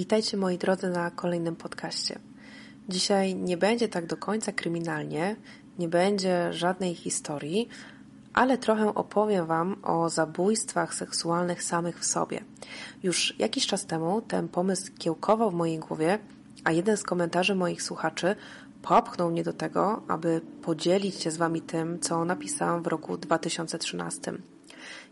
[0.00, 2.18] Witajcie moi drodzy na kolejnym podcaście.
[2.88, 5.36] Dzisiaj nie będzie tak do końca kryminalnie,
[5.78, 7.68] nie będzie żadnej historii,
[8.32, 12.44] ale trochę opowiem Wam o zabójstwach seksualnych samych w sobie.
[13.02, 16.18] Już jakiś czas temu ten pomysł kiełkował w mojej głowie,
[16.64, 18.36] a jeden z komentarzy moich słuchaczy
[18.82, 24.32] popchnął mnie do tego, aby podzielić się z Wami tym, co napisałam w roku 2013.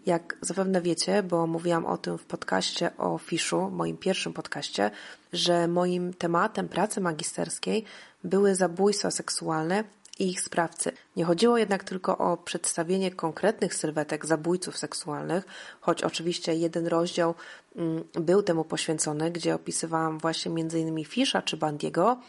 [0.07, 4.91] Jak zapewne wiecie, bo mówiłam o tym w podcaście o Fiszu, moim pierwszym podcaście,
[5.33, 7.85] że moim tematem pracy magisterskiej
[8.25, 9.85] były zabójstwa seksualne
[10.19, 10.93] i ich sprawcy.
[11.17, 15.45] Nie chodziło jednak tylko o przedstawienie konkretnych sylwetek zabójców seksualnych,
[15.81, 17.35] choć oczywiście jeden rozdział
[17.77, 21.05] mm, był temu poświęcony, gdzie opisywałam właśnie m.in.
[21.05, 22.21] Fisza czy Bandiego,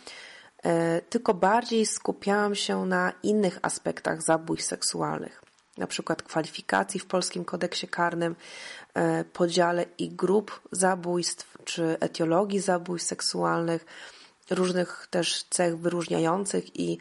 [0.64, 5.49] e, tylko bardziej skupiałam się na innych aspektach zabójstw seksualnych
[5.80, 8.36] na przykład kwalifikacji w polskim kodeksie karnym,
[8.94, 13.86] e, podziale i grup zabójstw, czy etiologii zabójstw seksualnych,
[14.50, 16.98] różnych też cech wyróżniających i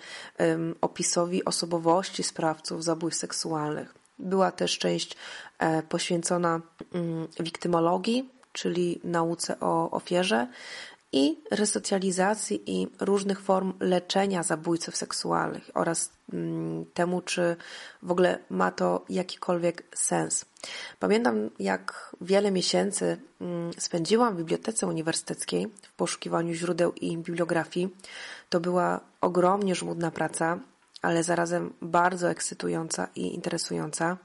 [0.81, 3.95] opisowi osobowości sprawców zabójstw seksualnych.
[4.19, 5.17] Była też część
[5.59, 6.61] e, poświęcona
[6.95, 10.47] um, wiktymologii, czyli nauce o ofierze
[11.13, 17.57] i resocjalizacji i różnych form leczenia zabójców seksualnych oraz mm, temu, czy
[18.03, 20.45] w ogóle ma to jakikolwiek sens.
[20.99, 27.89] Pamiętam, jak wiele miesięcy mm, spędziłam w bibliotece uniwersyteckiej w poszukiwaniu źródeł i bibliografii.
[28.49, 30.59] To była ogromnie żmudna praca,
[31.03, 34.17] ale zarazem bardzo ekscytująca i interesująca.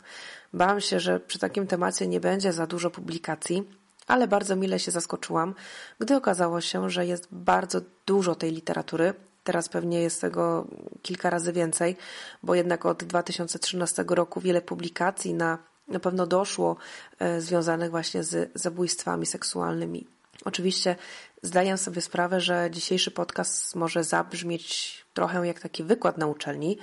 [0.54, 3.64] Bałam się, że przy takim temacie nie będzie za dużo publikacji,
[4.08, 5.56] ale bardzo mile się zaskoczyłam,
[6.00, 9.14] gdy okazało się, że jest bardzo dużo tej literatury.
[9.44, 10.68] Teraz pewnie jest tego
[11.02, 11.98] kilka razy więcej,
[12.44, 15.58] bo jednak od 2013 roku wiele publikacji na,
[15.88, 16.76] na pewno doszło
[17.20, 20.08] e, związanych właśnie z zabójstwami seksualnymi.
[20.46, 20.96] Oczywiście
[21.42, 26.78] zdaję sobie sprawę, że dzisiejszy podcast może zabrzmieć trochę jak taki wykład na uczelni.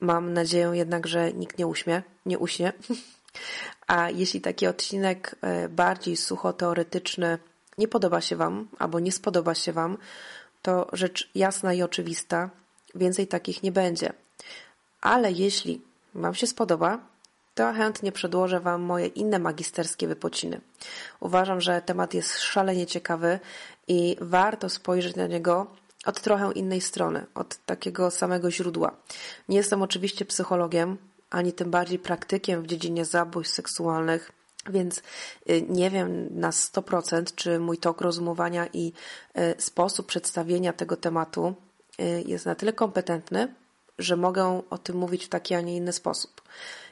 [0.00, 2.72] Mam nadzieję jednak, że nikt nie uśmie, nie uśnie,
[3.86, 7.38] A jeśli taki odcinek e, bardziej sucho teoretyczny
[7.78, 9.98] nie podoba się Wam albo nie spodoba się Wam,
[10.62, 12.50] to rzecz jasna i oczywista,
[12.94, 14.12] więcej takich nie będzie.
[15.00, 15.80] Ale jeśli
[16.14, 16.98] Wam się spodoba,
[17.54, 20.60] to chętnie przedłożę Wam moje inne magisterskie wypociny.
[21.20, 23.40] Uważam, że temat jest szalenie ciekawy
[23.88, 25.66] i warto spojrzeć na niego
[26.06, 28.96] od trochę innej strony, od takiego samego źródła.
[29.48, 30.98] Nie jestem oczywiście psychologiem,
[31.30, 34.32] ani tym bardziej praktykiem w dziedzinie zabójstw seksualnych,
[34.68, 35.02] więc
[35.50, 38.92] y, nie wiem na 100%, czy mój tok rozumowania i
[39.38, 41.54] y, sposób przedstawienia tego tematu
[42.00, 43.54] y, jest na tyle kompetentny,
[43.98, 46.42] że mogę o tym mówić w taki, a nie inny sposób.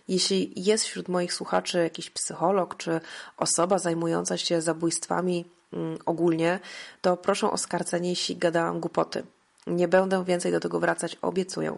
[0.08, 3.00] Jeśli jest wśród moich słuchaczy jakiś psycholog czy
[3.36, 6.60] osoba zajmująca się zabójstwami mm, ogólnie,
[7.00, 9.24] to proszę o skarcenie, jeśli gadałam głupoty.
[9.66, 11.76] Nie będę więcej do tego wracać, obiecuję.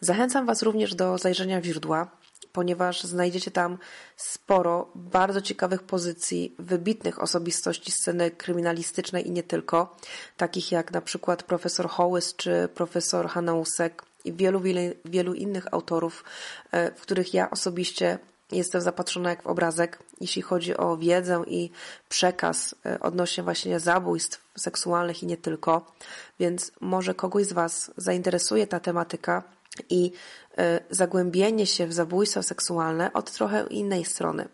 [0.00, 2.10] Zachęcam Was również do zajrzenia w źródła,
[2.52, 3.78] ponieważ znajdziecie tam
[4.16, 9.96] sporo bardzo ciekawych pozycji wybitnych osobistości sceny kryminalistycznej i nie tylko,
[10.36, 14.60] takich jak na przykład profesor Hołys czy profesor Hanausek i wielu,
[15.04, 16.24] wielu, innych autorów,
[16.70, 18.18] e, w których ja osobiście
[18.52, 21.70] jestem zapatrzona jak w obrazek, jeśli chodzi o wiedzę i
[22.08, 25.92] przekaz e, odnośnie właśnie zabójstw seksualnych i nie tylko.
[26.40, 29.42] Więc może kogoś z Was zainteresuje ta tematyka
[29.90, 30.12] i
[30.58, 34.48] e, zagłębienie się w zabójstwa seksualne od trochę innej strony.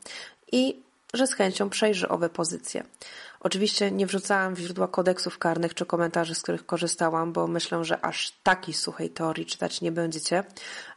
[0.53, 0.85] I
[1.15, 2.85] że z chęcią przejrzy owe pozycje.
[3.41, 8.05] Oczywiście nie wrzucałam w źródła kodeksów karnych czy komentarzy, z których korzystałam, bo myślę, że
[8.05, 10.45] aż takiej suchej teorii czytać nie będziecie,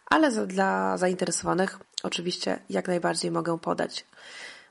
[0.09, 4.05] ale dla zainteresowanych oczywiście jak najbardziej mogę podać.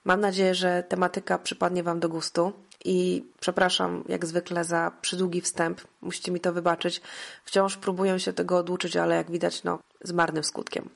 [0.04, 2.52] Mam nadzieję, że tematyka przypadnie Wam do gustu
[2.84, 7.00] i przepraszam jak zwykle za przydługi wstęp, musicie mi to wybaczyć.
[7.44, 10.88] Wciąż próbuję się tego oduczyć, ale jak widać, no, z marnym skutkiem.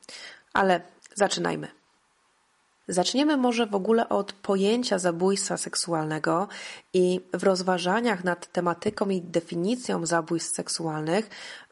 [0.53, 0.81] Ale
[1.15, 1.69] zaczynajmy.
[2.89, 6.49] Zaczniemy może w ogóle od pojęcia zabójstwa seksualnego
[6.95, 11.31] i w rozważaniach nad tematyką i definicją zabójstw seksualnych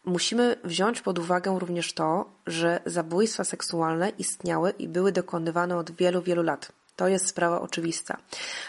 [0.09, 6.23] musimy wziąć pod uwagę również to, że zabójstwa seksualne istniały i były dokonywane od wielu,
[6.23, 6.73] wielu lat.
[6.97, 8.17] To jest sprawa oczywista.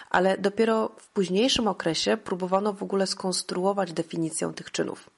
[0.09, 5.09] Ale dopiero w późniejszym okresie próbowano w ogóle skonstruować definicję tych czynów.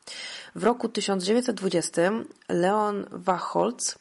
[0.56, 2.12] W roku 1920
[2.50, 3.96] Leon Wachholz,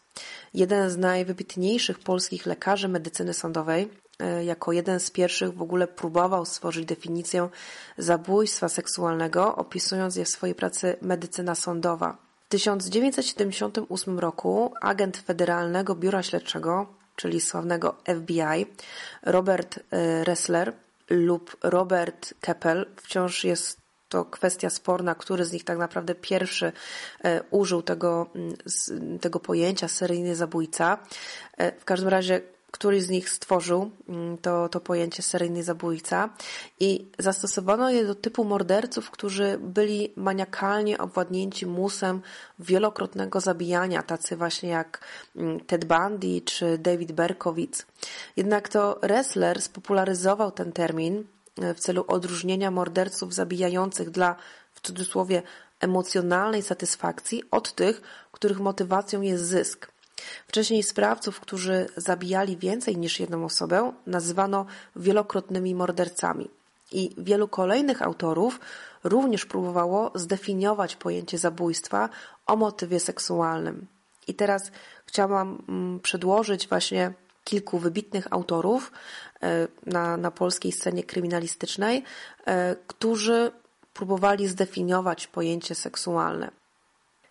[0.55, 3.91] jeden z najwybitniejszych polskich lekarzy medycyny sądowej,
[4.45, 7.49] jako jeden z pierwszych w ogóle próbował stworzyć definicję
[7.99, 12.17] zabójstwa seksualnego, opisując je w swojej pracy Medycyna sądowa.
[12.47, 18.67] W 1978 roku agent Federalnego Biura Śledczego czyli sławnego FBI,
[19.23, 20.73] Robert e, Ressler
[21.11, 22.87] lub Robert Keppel.
[22.97, 26.73] Wciąż jest to kwestia sporna, który z nich tak naprawdę pierwszy
[27.25, 28.27] e, użył tego,
[29.21, 30.99] tego pojęcia seryjny zabójca.
[31.57, 32.41] E, w każdym razie
[32.71, 36.29] któryś z nich stworzył mm, to, to pojęcie seryjny zabójca
[36.81, 42.23] i zastosowano je do typu morderców, którzy byli maniakalnie obładnięci musem
[42.59, 45.05] wielokrotnego zabijania, tacy właśnie jak
[45.37, 47.87] mm, Ted Bundy czy David Berkowitz.
[48.37, 51.25] Jednak to Ressler spopularyzował ten termin
[51.63, 54.37] e, w celu odróżnienia morderców zabijających dla,
[54.75, 55.43] w cudzysłowie,
[55.81, 58.03] emocjonalnej satysfakcji od tych,
[58.33, 59.93] których motywacją jest zysk.
[60.49, 66.49] Wcześniej sprawców, którzy zabijali więcej niż jedną osobę, nazywano wielokrotnymi mordercami.
[66.93, 68.61] I wielu kolejnych autorów
[69.05, 72.09] również próbowało zdefiniować pojęcie zabójstwa
[72.47, 73.87] o motywie seksualnym.
[74.29, 74.71] I teraz
[75.07, 77.13] chciałam mm, przedłożyć właśnie
[77.45, 78.93] kilku wybitnych autorów
[79.43, 82.05] e, na, na polskiej scenie kryminalistycznej,
[82.47, 83.53] e, którzy
[83.95, 86.60] próbowali zdefiniować pojęcie seksualne.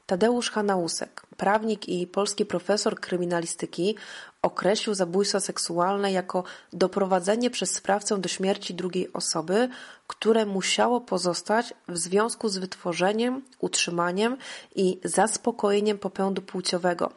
[0.10, 3.96] Tadeusz Hanausek, prawnik i polski profesor kryminalistyki,
[4.42, 9.70] określił zabójstwo seksualne jako doprowadzenie przez sprawcę do śmierci drugiej osoby,
[10.08, 14.38] które musiało pozostać w związku z wytworzeniem, utrzymaniem
[14.76, 17.12] i zaspokojeniem popędu płciowego.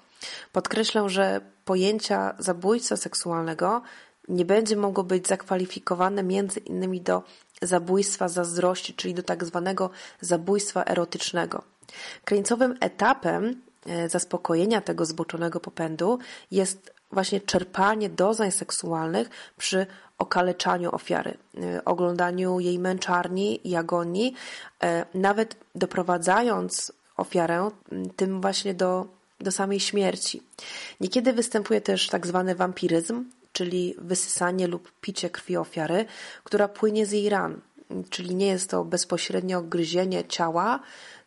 [0.53, 3.83] Podkreślę, że pojęcia zabójstwa seksualnego
[4.29, 7.23] nie będzie mogło być zakwalifikowane między innymi do
[7.63, 9.91] zabójstwa zazdrości, czyli do tak zwanego
[10.21, 11.72] zabójstwa erotycznego.
[12.25, 16.19] Krańcowym etapem e, zaspokojenia tego zboczonego popędu
[16.51, 19.87] jest właśnie czerpanie doznań seksualnych przy
[20.19, 24.35] okaleczaniu ofiary, e, oglądaniu jej męczarni i agonii,
[24.83, 27.71] e, nawet doprowadzając ofiarę
[28.17, 29.07] tym właśnie do,
[29.41, 30.43] do samej śmierci.
[31.01, 36.05] Niekiedy występuje też tak zwany wampiryzm, czyli wysysanie lub picie krwi ofiary,
[36.45, 37.61] która płynie z jej ran.
[38.11, 40.81] Czyli nie jest to bezpośrednio gryzienie ciała,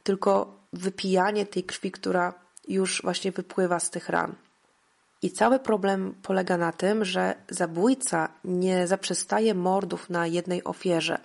[0.06, 2.34] tylko wypijanie tej krwi, która
[2.68, 4.36] już właśnie wypływa z tych ran.
[5.22, 11.18] I cały problem polega na tym, że zabójca nie zaprzestaje mordów na jednej ofierze,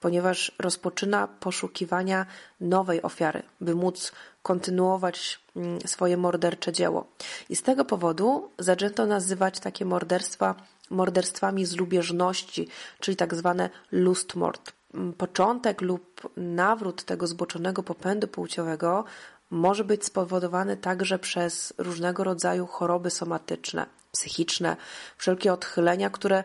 [0.00, 2.26] ponieważ rozpoczyna poszukiwania
[2.60, 4.12] nowej ofiary, by móc
[4.42, 7.06] kontynuować mm, swoje mordercze dzieło.
[7.48, 10.54] I z tego powodu zaczęto nazywać takie morderstwa
[10.90, 12.68] morderstwami z lubieżności,
[13.00, 14.72] czyli tak zwane lustmord
[15.18, 19.04] początek lub nawrót tego zboczonego popędu płciowego
[19.50, 24.76] może być spowodowany także przez różnego rodzaju choroby somatyczne, psychiczne,
[25.16, 26.44] wszelkie odchylenia, które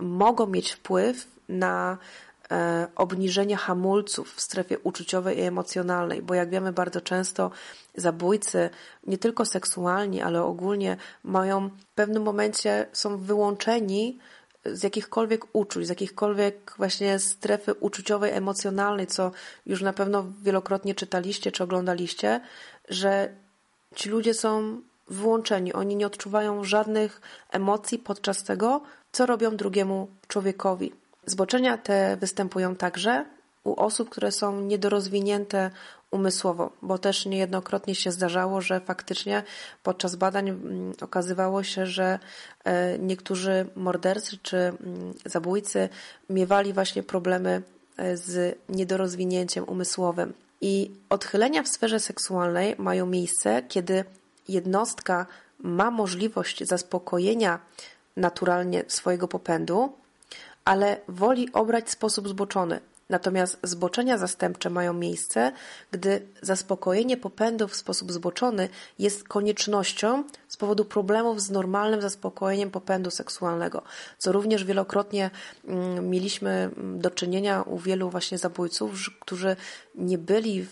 [0.00, 1.98] mogą mieć wpływ na
[2.50, 7.50] e, obniżenie hamulców w strefie uczuciowej i emocjonalnej, bo jak wiemy bardzo często
[7.94, 8.70] zabójcy,
[9.06, 14.18] nie tylko seksualni, ale ogólnie mają w pewnym momencie są wyłączeni
[14.72, 19.30] z jakichkolwiek uczuć, z jakichkolwiek właśnie strefy uczuciowej, emocjonalnej, co
[19.66, 22.40] już na pewno wielokrotnie czytaliście czy oglądaliście,
[22.88, 23.28] że
[23.94, 25.72] ci ludzie są wyłączeni.
[25.72, 27.20] Oni nie odczuwają żadnych
[27.50, 28.82] emocji podczas tego,
[29.12, 30.92] co robią drugiemu człowiekowi.
[31.26, 33.24] Zboczenia te występują także
[33.66, 35.70] u osób, które są niedorozwinięte
[36.10, 39.42] umysłowo, bo też niejednokrotnie się zdarzało, że faktycznie
[39.82, 42.18] podczas badań mm, okazywało się, że
[42.64, 45.88] e, niektórzy mordercy czy mm, zabójcy
[46.30, 47.62] miewali właśnie problemy
[47.96, 50.32] e, z niedorozwinięciem umysłowym.
[50.60, 54.04] I odchylenia w sferze seksualnej mają miejsce, kiedy
[54.48, 55.26] jednostka
[55.58, 57.58] ma możliwość zaspokojenia
[58.16, 59.92] naturalnie swojego popędu,
[60.64, 65.52] ale woli obrać sposób zboczony, Natomiast zboczenia zastępcze mają miejsce,
[65.90, 73.10] gdy zaspokojenie popędu w sposób zboczony jest koniecznością z powodu problemów z normalnym zaspokojeniem popędu
[73.10, 73.82] seksualnego,
[74.18, 75.30] co również wielokrotnie
[75.64, 79.56] mm, mieliśmy mm, do czynienia u wielu właśnie zabójców, którzy
[79.94, 80.66] nie byli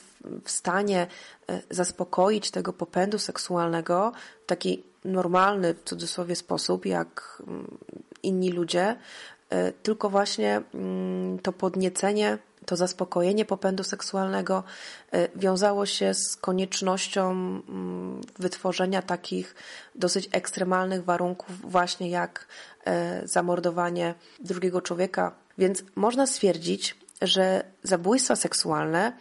[0.45, 1.07] w stanie
[1.49, 4.13] e, zaspokoić tego popędu seksualnego
[4.43, 7.79] w taki normalny, w cudzysłowie, sposób, jak mm,
[8.23, 8.97] inni ludzie,
[9.83, 14.65] tylko właśnie mm, to podniecenie, to zaspokojenie popędu seksualnego
[15.13, 19.55] e, wiązało się z koniecznością mm, wytworzenia takich
[19.95, 22.47] dosyć ekstremalnych warunków, właśnie jak
[22.85, 25.33] e, zamordowanie drugiego człowieka.
[25.59, 29.13] Więc można stwierdzić, że zabójstwa seksualne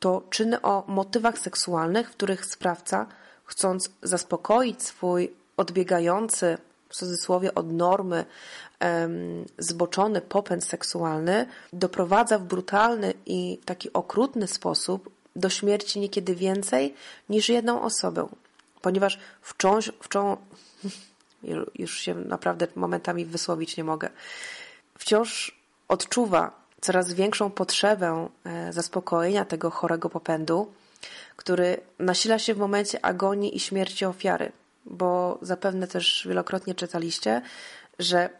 [0.00, 3.06] to czyny o motywach seksualnych, w których sprawca,
[3.44, 6.58] chcąc zaspokoić swój odbiegający
[6.88, 8.24] w cudzysłowie od normy
[9.58, 16.94] zboczony popęd seksualny doprowadza w brutalny i taki okrutny sposób do śmierci niekiedy więcej
[17.28, 18.28] niż jedną osobę,
[18.80, 20.38] ponieważ wciąż, wciąż
[21.78, 24.10] już się naprawdę momentami wysłowić nie mogę,
[24.98, 25.58] wciąż
[25.88, 30.72] odczuwa coraz większą potrzebę e, zaspokojenia tego chorego popędu,
[31.36, 34.52] który nasila się w momencie agonii i śmierci ofiary,
[34.84, 37.42] bo zapewne też wielokrotnie czytaliście,
[37.98, 38.30] że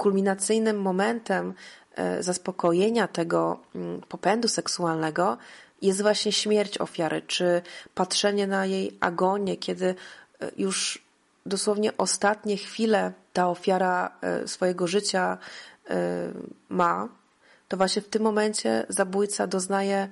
[0.00, 1.54] kulminacyjnym momentem
[1.94, 5.38] e, zaspokojenia tego mm, popędu seksualnego
[5.82, 7.62] jest właśnie śmierć ofiary, czy
[7.94, 9.86] patrzenie na jej agonię, kiedy
[10.40, 11.02] e, już
[11.46, 14.10] dosłownie ostatnie chwile ta ofiara
[14.46, 15.38] swojego życia
[16.68, 17.08] ma,
[17.68, 20.08] to właśnie w tym momencie zabójca doznaje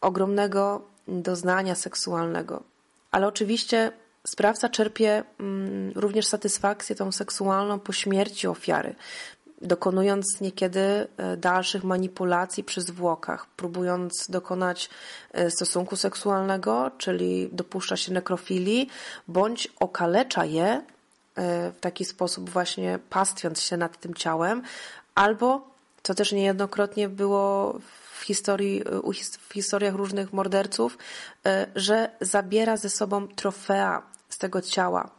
[0.00, 2.62] ogromnego doznania seksualnego.
[3.10, 3.92] Ale oczywiście
[4.26, 8.94] sprawca czerpie mm, również satysfakcję tą seksualną po śmierci ofiary,
[9.62, 10.80] dokonując niekiedy
[11.16, 14.90] e, dalszych manipulacji przy zwłokach, próbując dokonać
[15.32, 18.88] e, stosunku seksualnego, czyli dopuszcza się nekrofilii,
[19.28, 20.82] bądź okalecza je e,
[21.72, 24.62] w taki sposób właśnie pastwiąc się nad tym ciałem,
[25.14, 27.78] albo co też niejednokrotnie było
[28.18, 28.82] w historii,
[29.48, 30.98] w historiach różnych morderców,
[31.76, 34.02] że zabiera ze sobą trofea
[34.44, 35.10] tego ciała,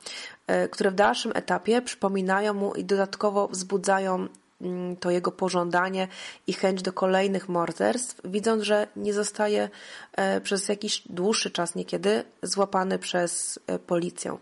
[0.48, 4.28] e, które w dalszym etapie przypominają mu i dodatkowo wzbudzają
[4.62, 6.08] mm, to jego pożądanie
[6.48, 9.70] i chęć do kolejnych morderstw, widząc, że nie zostaje
[10.14, 14.38] e, przez jakiś dłuższy czas niekiedy złapany przez policję.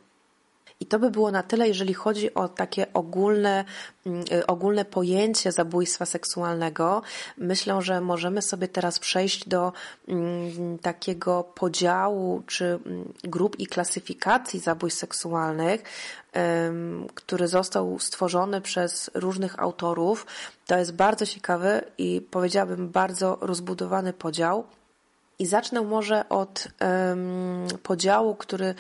[0.84, 3.66] I to by było na tyle, jeżeli chodzi o takie ogólne,
[4.06, 7.02] mm, y, ogólne pojęcie zabójstwa seksualnego.
[7.38, 9.74] Myślę, że możemy sobie teraz przejść do
[10.08, 15.84] mm, takiego podziału czy mm, grup i klasyfikacji zabójstw seksualnych,
[17.14, 20.26] który został stworzony przez różnych autorów.
[20.68, 24.64] To jest bardzo ciekawy i powiedziałabym bardzo rozbudowany podział.
[25.40, 28.76] I zacznę może od um, podziału, który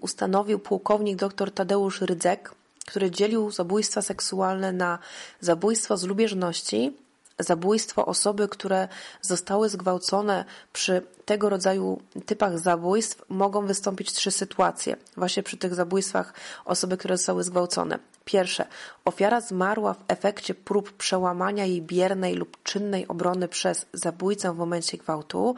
[0.00, 2.54] ustanowił pułkownik dr Tadeusz Rydzek,
[2.86, 4.98] który dzielił zabójstwa seksualne na
[5.40, 6.96] zabójstwo z lubieżności,
[7.38, 8.88] zabójstwo osoby, które
[9.22, 14.96] zostały zgwałcone przy tego rodzaju typach zabójstw mogą wystąpić trzy sytuacje.
[15.16, 17.98] Właśnie przy tych zabójstwach osoby, które zostały zgwałcone.
[18.24, 18.66] Pierwsze,
[19.04, 24.98] ofiara zmarła w efekcie prób przełamania jej biernej lub czynnej obrony przez zabójcę w momencie
[24.98, 25.54] gwałtu.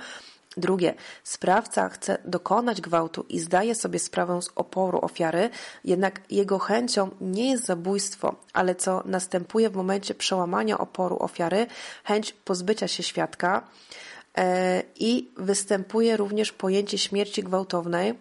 [0.57, 0.95] Drugie,
[1.25, 5.51] sprawca chce dokonać gwałtu i zdaje sobie sprawę z oporu ofiary,
[5.85, 11.67] jednak jego chęcią nie jest zabójstwo, ale co następuje w momencie przełamania oporu ofiary,
[12.05, 13.69] chęć pozbycia się świadka
[14.39, 18.15] e, i występuje również pojęcie śmierci gwałtownej,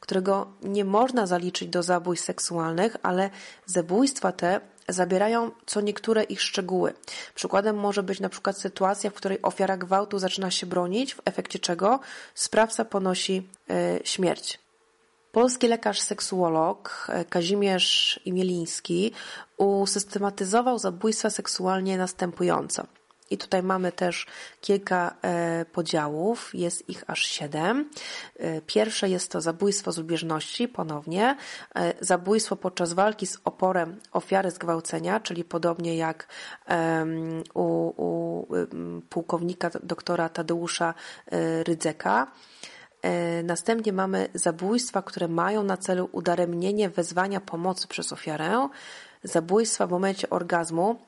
[0.00, 3.30] którego nie można zaliczyć do zabójstw seksualnych, ale
[3.66, 6.94] zabójstwa te zabierają co niektóre ich szczegóły.
[7.34, 11.58] Przykładem może być na przykład sytuacja, w której ofiara gwałtu zaczyna się bronić, w efekcie
[11.58, 12.00] czego
[12.34, 14.58] sprawca ponosi y, śmierć.
[15.32, 19.12] Polski lekarz seksuolog e, Kazimierz Imieliński
[19.56, 22.86] usystematyzował zabójstwa seksualnie następująco.
[23.30, 24.26] I tutaj mamy też
[24.60, 27.90] kilka e, podziałów, jest ich aż siedem.
[28.36, 31.36] E, pierwsze jest to zabójstwo z lubieżności, ponownie.
[31.74, 36.28] E, zabójstwo podczas walki z oporem ofiary zgwałcenia, czyli podobnie jak
[37.54, 37.62] u,
[37.96, 38.46] u
[39.10, 40.94] pułkownika doktora Tadeusza
[41.66, 42.26] Rydzeka.
[43.44, 48.68] Następnie mamy zabójstwa, które mają na celu udaremnienie wezwania pomocy przez ofiarę,
[49.22, 50.98] zabójstwa w momencie orgazmu,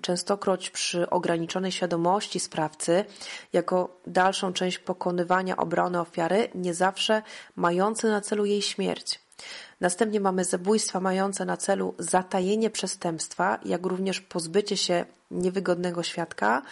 [0.00, 3.04] częstokroć przy ograniczonej świadomości sprawcy,
[3.52, 7.22] jako dalszą część pokonywania obrony ofiary, nie zawsze
[7.56, 9.20] mające na celu jej śmierć.
[9.80, 16.62] Następnie mamy zabójstwa mające na celu zatajenie przestępstwa, jak również pozbycie się niewygodnego świadka,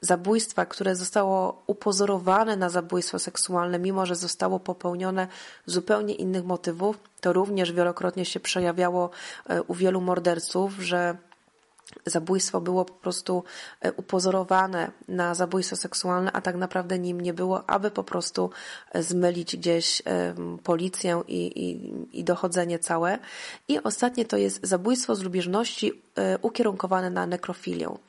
[0.00, 5.28] zabójstwa, które zostało upozorowane na zabójstwo seksualne, mimo że zostało popełnione
[5.66, 7.00] zupełnie innych motywów.
[7.20, 9.10] To również wielokrotnie się przejawiało
[9.48, 11.16] e, u wielu morderców, że
[12.06, 13.44] zabójstwo było po prostu
[13.80, 18.50] e, upozorowane na zabójstwo seksualne, a tak naprawdę nim nie było, aby po prostu
[18.92, 20.02] e, zmylić gdzieś
[20.64, 23.18] policję i, i, i dochodzenie całe.
[23.68, 28.07] I ostatnie to jest zabójstwo z lubieżności e, ukierunkowane na nekrofilię.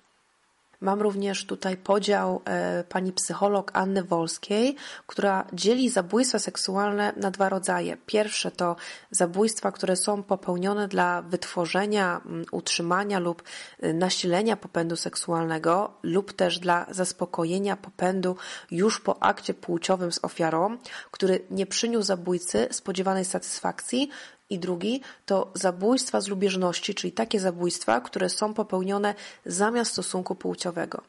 [0.82, 4.76] Mam również tutaj podział e, pani psycholog Anny Wolskiej,
[5.08, 7.98] która dzieli zabójstwa seksualne na dwa rodzaje.
[8.06, 8.76] Pierwsze to
[9.12, 12.22] zabójstwa, które są popełnione dla wytworzenia,
[12.52, 13.44] utrzymania lub
[13.80, 18.36] e, nasilenia popędu seksualnego lub też dla zaspokojenia popędu
[18.72, 20.78] już po akcie płciowym z ofiarą,
[21.12, 24.10] który nie przyniósł zabójcy spodziewanej satysfakcji
[24.50, 29.16] i drugi to zabójstwa z lubieżności, czyli takie zabójstwa, które są popełnione
[29.46, 31.02] zamiast stosunku płciowego.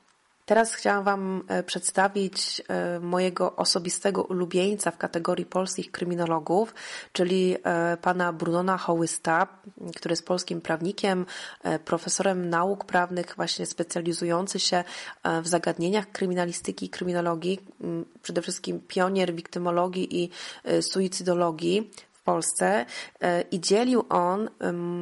[0.50, 6.75] Teraz chciałam Wam e, przedstawić e, mojego osobistego ulubieńca w kategorii polskich kryminologów,
[7.12, 9.47] czyli e, pana Brunona Hołysta,
[9.97, 11.26] który jest polskim prawnikiem,
[11.85, 14.85] profesorem nauk prawnych, właśnie specjalizujący się
[15.42, 17.61] w zagadnieniach kryminalistyki i kryminologii,
[18.23, 20.30] przede wszystkim pionier wiktymologii i
[20.82, 22.86] suicydologii w Polsce
[23.50, 24.50] i dzielił on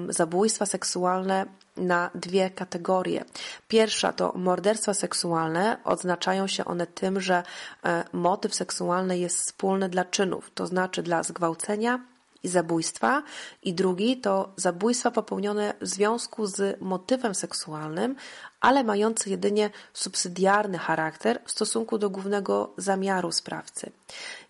[0.08, 1.46] zabójstwa seksualne
[1.78, 3.24] na dwie kategorie.
[3.68, 5.76] Pierwsza to morderstwa seksualne.
[5.84, 7.42] Odznaczają się one tym, że
[7.84, 12.00] e, motyw seksualny jest wspólny dla czynów, to znaczy dla zgwałcenia
[12.42, 13.22] i zabójstwa.
[13.62, 18.16] I drugi to zabójstwa popełnione w związku z motywem seksualnym,
[18.60, 23.90] ale mające jedynie subsydiarny charakter w stosunku do głównego zamiaru sprawcy.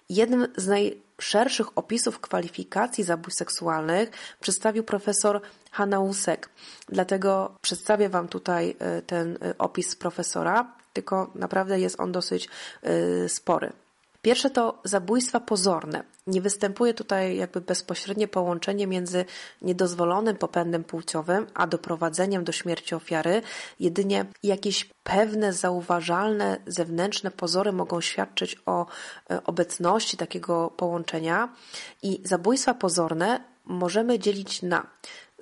[0.08, 4.10] Jednym z najszerszych opisów kwalifikacji zabójstw seksualnych
[4.40, 6.50] przedstawił profesor Hanausek.
[6.88, 12.48] Dlatego przedstawię Wam tutaj e, ten e, opis profesora, tylko naprawdę jest on dosyć
[12.82, 13.72] e, spory.
[14.22, 16.04] Pierwsze to zabójstwa pozorne.
[16.26, 19.24] Nie występuje tutaj jakby bezpośrednie połączenie między
[19.62, 23.42] niedozwolonym popędem płciowym a doprowadzeniem do śmierci ofiary.
[23.80, 28.86] Jedynie jakieś pewne, zauważalne zewnętrzne pozory mogą świadczyć o
[29.44, 31.48] obecności takiego połączenia.
[32.02, 34.86] I zabójstwa pozorne możemy dzielić na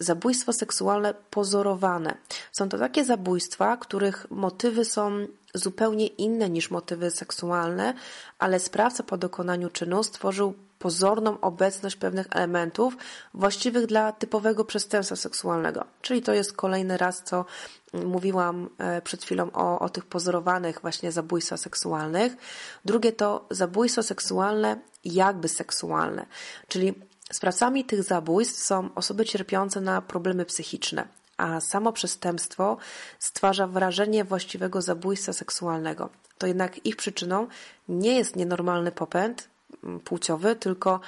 [0.00, 2.16] zabójstwo seksualne pozorowane.
[2.52, 5.26] Są to takie zabójstwa, których motywy są
[5.56, 7.94] zupełnie inne niż motywy seksualne,
[8.38, 12.96] ale sprawca po dokonaniu czynu stworzył pozorną obecność pewnych elementów
[13.34, 15.84] właściwych dla typowego przestępstwa seksualnego.
[16.02, 17.44] Czyli to jest kolejny raz, co
[17.92, 22.36] mówiłam e, przed chwilą o, o tych pozorowanych właśnie zabójstwach seksualnych.
[22.84, 26.26] Drugie to zabójstwo seksualne jakby seksualne,
[26.68, 26.94] czyli
[27.32, 32.76] Sprawcami tych zabójstw są osoby cierpiące na problemy psychiczne, a samo przestępstwo
[33.18, 36.10] stwarza wrażenie właściwego zabójstwa seksualnego.
[36.38, 37.46] To jednak ich przyczyną
[37.88, 39.48] nie jest nienormalny popęd
[39.84, 41.00] mm, płciowy, tylko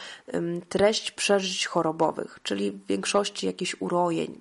[0.69, 4.41] treść przeżyć chorobowych, czyli w większości jakichś urojeń.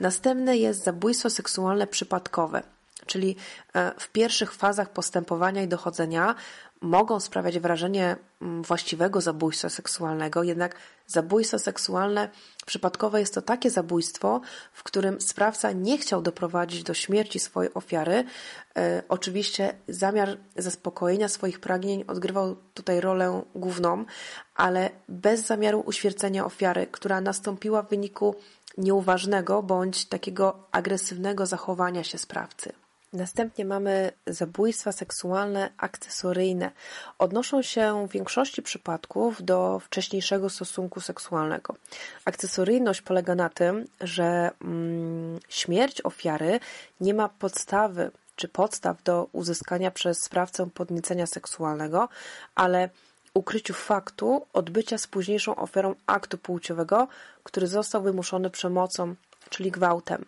[0.00, 2.62] Następne jest zabójstwo seksualne przypadkowe,
[3.06, 3.36] czyli
[3.74, 6.34] e, w pierwszych fazach postępowania i dochodzenia
[6.82, 12.28] mogą sprawiać wrażenie mm, właściwego zabójstwa seksualnego, jednak zabójstwo seksualne
[12.66, 14.40] przypadkowe jest to takie zabójstwo,
[14.72, 18.24] w którym sprawca nie chciał doprowadzić do śmierci swojej ofiary.
[18.76, 24.04] E, oczywiście zamiar zaspokojenia swoich pragnień odgrywał tutaj rolę główną,
[24.54, 28.34] ale bez zamiaru uśmiercenia ofiary, która nastąpiła w wyniku
[28.78, 32.81] nieuważnego bądź takiego agresywnego zachowania się sprawcy.
[33.12, 36.70] Następnie mamy zabójstwa seksualne akcesoryjne.
[37.18, 41.74] Odnoszą się w większości przypadków do wcześniejszego stosunku seksualnego.
[42.24, 46.60] Akcesoryjność polega na tym, że mm, śmierć ofiary
[47.00, 52.08] nie ma podstawy czy podstaw do uzyskania przez sprawcę podniecenia seksualnego,
[52.54, 52.90] ale
[53.34, 57.08] ukryciu faktu odbycia z późniejszą ofiarą aktu płciowego,
[57.42, 59.14] który został wymuszony przemocą,
[59.50, 60.24] czyli gwałtem.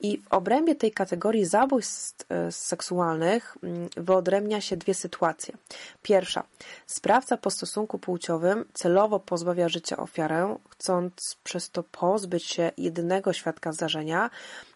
[0.00, 5.54] I w obrębie tej kategorii zabójstw e, seksualnych mm, wyodrębnia się dwie sytuacje.
[6.02, 6.44] Pierwsza.
[6.86, 13.72] Sprawca po stosunku płciowym celowo pozbawia życia ofiarę, chcąc przez to pozbyć się jedynego świadka
[13.72, 14.30] zdarzenia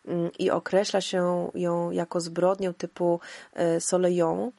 [0.07, 3.21] mm, i określa się ją jako zbrodnię typu
[3.53, 4.53] e, soleją,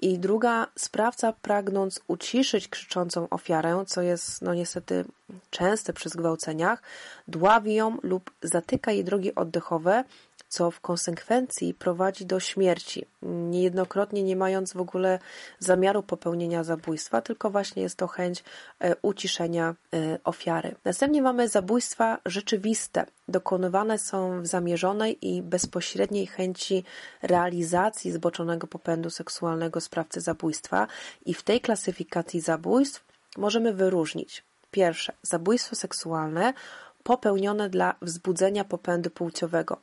[0.00, 5.04] i druga, sprawca pragnąc uciszyć krzyczącą ofiarę, co jest no niestety
[5.50, 6.82] częste przy zgwałceniach,
[7.28, 10.04] dławi ją lub zatyka jej drogi oddechowe,
[10.52, 15.18] co w konsekwencji prowadzi do śmierci, niejednokrotnie nie mając w ogóle
[15.58, 18.44] zamiaru popełnienia zabójstwa, tylko właśnie jest to chęć
[18.80, 20.74] e, uciszenia e, ofiary.
[20.84, 23.06] Następnie mamy zabójstwa rzeczywiste.
[23.28, 26.84] Dokonywane są w zamierzonej i bezpośredniej chęci
[27.22, 30.86] realizacji zboczonego popędu seksualnego sprawcy zabójstwa
[31.26, 33.04] i w tej klasyfikacji zabójstw
[33.36, 36.54] możemy wyróżnić Pierwsze, zabójstwo seksualne
[37.02, 39.76] popełnione dla wzbudzenia popędu płciowego.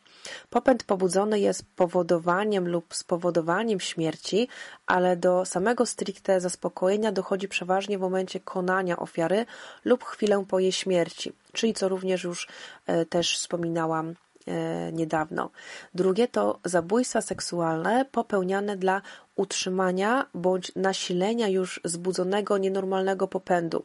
[0.49, 4.47] Popęd pobudzony jest powodowaniem lub spowodowaniem śmierci,
[4.87, 9.45] ale do samego stricte zaspokojenia dochodzi przeważnie w momencie konania ofiary
[9.85, 12.47] lub chwilę po jej śmierci, czyli co również już
[12.85, 14.13] e, też wspominałam
[14.47, 15.49] e, niedawno.
[15.93, 19.01] Drugie to zabójstwa seksualne popełniane dla
[19.39, 23.83] utrzymania bądź nasilenia już zbudzonego nienormalnego popędu.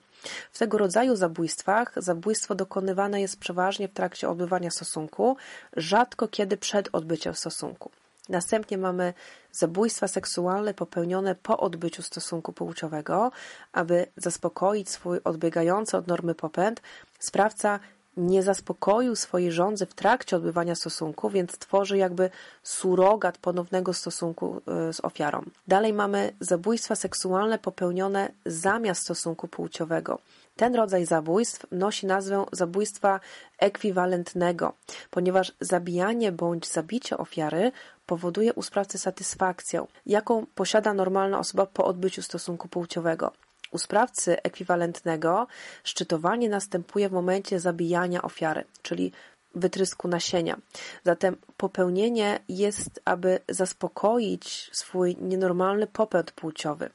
[0.52, 5.36] W tego rodzaju zabójstwach zabójstwo dokonywane jest przeważnie w trakcie odbywania stosunku,
[5.76, 7.90] rzadko kiedy przed odbyciem stosunku.
[8.28, 9.14] Następnie mamy
[9.52, 13.32] zabójstwa seksualne popełnione po odbyciu stosunku płciowego,
[13.72, 16.82] aby zaspokoić swój odbiegający od normy popęd.
[17.18, 17.80] Sprawca
[18.16, 22.30] nie zaspokoił swojej żądzy w trakcie odbywania stosunku, więc tworzy jakby
[22.62, 25.42] surogat ponownego stosunku y, z ofiarą.
[25.68, 30.18] Dalej mamy zabójstwa seksualne popełnione zamiast stosunku płciowego.
[30.56, 33.20] Ten rodzaj zabójstw nosi nazwę zabójstwa
[33.58, 34.72] ekwiwalentnego,
[35.10, 37.72] ponieważ zabijanie bądź zabicie ofiary
[38.06, 43.32] powoduje u sprawcy satysfakcję, jaką posiada normalna osoba po odbyciu stosunku płciowego.
[43.74, 45.46] U sprawcy ekwiwalentnego
[45.84, 49.12] szczytowanie następuje w momencie zabijania ofiary, czyli
[49.54, 50.56] wytrysku nasienia.
[51.04, 56.90] Zatem popełnienie jest, aby zaspokoić swój nienormalny popęd płciowy.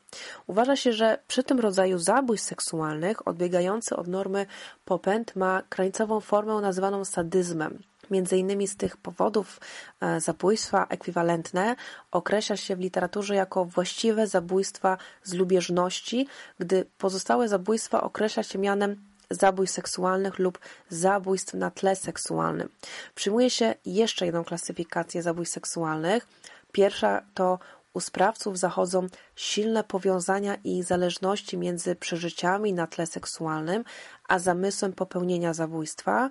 [0.48, 4.46] Uważa się, że przy tym rodzaju zabójstw seksualnych odbiegający od normy
[4.86, 7.84] popęd ma krańcową formę nazywaną sadyzmem.
[8.12, 9.60] Między innymi z tych powodów
[10.02, 11.76] e, zabójstwa ekwiwalentne
[12.12, 16.28] określa się w literaturze jako właściwe zabójstwa z lubieżności,
[16.60, 18.96] gdy pozostałe zabójstwa określa się mianem
[19.30, 22.70] zabójstw seksualnych lub zabójstw na tle seksualnym.
[23.16, 26.28] Przyjmuje się jeszcze jedną klasyfikację zabójstw seksualnych.
[26.72, 27.60] Pierwsza to
[27.94, 33.84] u sprawców zachodzą silne powiązania i zależności między przeżyciami na tle seksualnym,
[34.28, 36.30] a zamysłem popełnienia zabójstwa.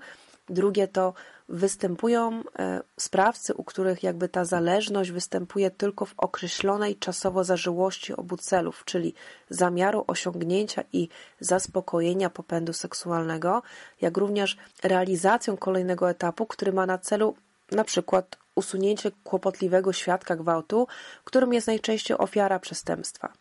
[0.49, 1.14] Drugie to
[1.48, 8.37] występują e, sprawcy, u których jakby ta zależność występuje tylko w określonej czasowo zażyłości obu
[8.37, 9.14] celów, czyli
[9.50, 11.08] zamiaru osiągnięcia i
[11.40, 13.62] zaspokojenia popędu seksualnego,
[14.00, 17.34] jak również realizacją kolejnego etapu, który ma na celu
[17.70, 20.87] na przykład usunięcie kłopotliwego świadka gwałtu,
[21.24, 23.32] którym jest najczęściej ofiara przestępstwa.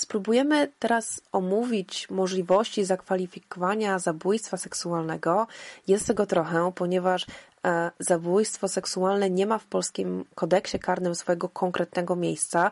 [0.00, 5.46] Spróbujemy teraz omówić możliwości zakwalifikowania zabójstwa seksualnego.
[5.86, 7.26] Jest tego trochę, ponieważ
[7.64, 12.70] e, zabójstwo seksualne nie ma w polskim kodeksie karnym swojego konkretnego miejsca.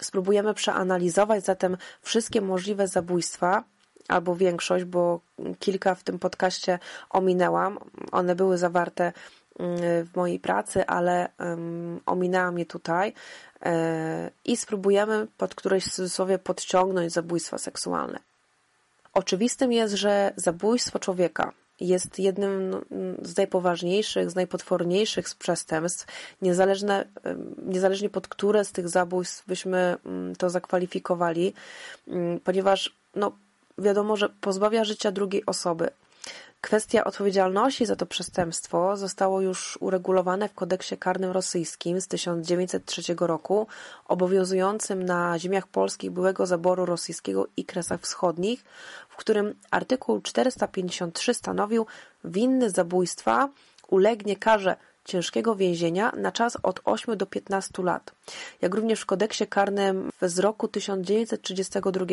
[0.00, 3.64] Spróbujemy przeanalizować zatem wszystkie możliwe zabójstwa,
[4.08, 5.20] albo większość, bo
[5.58, 6.78] kilka w tym podcaście
[7.10, 7.78] ominęłam.
[8.12, 9.12] One były zawarte
[10.04, 11.28] w mojej pracy, ale
[12.06, 13.12] ominęłam je tutaj
[13.62, 18.18] e, i spróbujemy pod któreś w cudzysłowie podciągnąć zabójstwa seksualne.
[19.14, 22.80] Oczywistym jest, że zabójstwo człowieka jest jednym no,
[23.22, 26.06] z najpoważniejszych, z najpotworniejszych z przestępstw,
[26.42, 27.04] niezależne,
[27.66, 29.96] niezależnie pod które z tych zabójstw byśmy
[30.38, 31.54] to zakwalifikowali,
[32.44, 33.32] ponieważ no,
[33.78, 35.90] wiadomo, że pozbawia życia drugiej osoby.
[36.62, 43.66] Kwestia odpowiedzialności za to przestępstwo zostało już uregulowane w kodeksie karnym rosyjskim z 1903 roku,
[44.08, 48.64] obowiązującym na ziemiach polskich byłego zaboru rosyjskiego i Kresach Wschodnich,
[49.08, 51.86] w którym artykuł 453 stanowił
[52.24, 53.48] winny zabójstwa
[53.88, 58.12] ulegnie karze ciężkiego więzienia na czas od 8 do 15 lat,
[58.60, 62.06] jak również w kodeksie karnym z roku 1932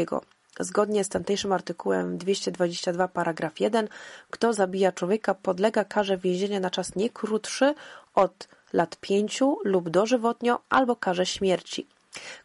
[0.59, 3.87] Zgodnie z tamtejszym artykułem 222 paragraf 1,
[4.29, 7.75] kto zabija człowieka podlega karze więzienia na czas nie krótszy
[8.15, 11.87] od lat 5 lub dożywotnio albo karze śmierci.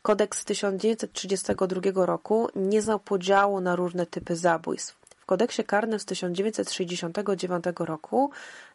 [0.03, 4.97] Kodeks 1932 roku nie znał podziału na różne typy zabójstw.
[5.19, 8.31] W kodeksie karnym z 1969 roku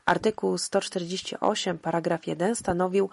[0.06, 3.10] artykuł 148 paragraf 1 stanowił,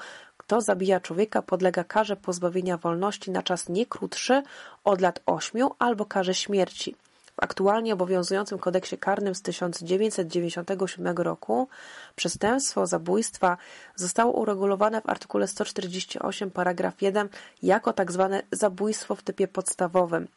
[0.47, 4.43] kto zabija człowieka podlega karze pozbawienia wolności na czas nie krótszy
[4.85, 6.97] od lat 8 albo karze śmierci.
[7.37, 11.69] W aktualnie obowiązującym kodeksie karnym z 1997 roku
[12.17, 13.57] przestępstwo zabójstwa
[13.97, 17.29] zostało uregulowane w artykule 148 paragraf 1
[17.63, 18.29] jako tzw.
[18.31, 20.29] Tak zabójstwo w typie podstawowym.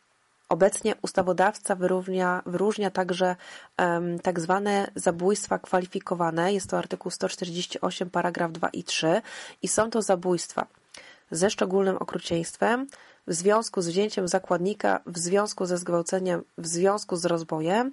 [0.49, 3.35] Obecnie ustawodawca wyróżnia, wyróżnia także
[3.77, 6.53] um, tak zwane zabójstwa kwalifikowane.
[6.53, 9.21] Jest to artykuł 148, paragraf 2 i 3
[9.61, 10.67] i są to zabójstwa
[11.31, 12.87] ze szczególnym okrucieństwem,
[13.27, 17.91] w związku z wzięciem zakładnika, w związku ze zgwałceniem, w związku z rozbojem,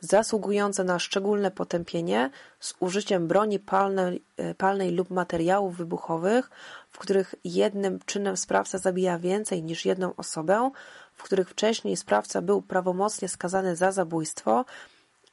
[0.00, 2.30] zasługujące na szczególne potępienie
[2.60, 6.50] z użyciem broni palnej, e, palnej lub materiałów wybuchowych,
[6.90, 10.70] w których jednym czynem sprawca zabija więcej niż jedną osobę,
[11.14, 14.64] w których wcześniej sprawca był prawomocnie skazany za zabójstwo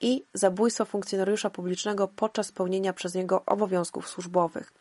[0.02, 4.74] i zabójstwo funkcjonariusza publicznego podczas pełnienia przez niego obowiązków służbowych.